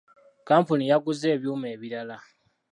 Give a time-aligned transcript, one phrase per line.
[0.41, 2.17] Kkampuni yaguze ebyuma ebirala.